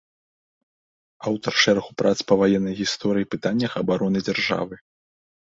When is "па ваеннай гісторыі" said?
2.31-3.23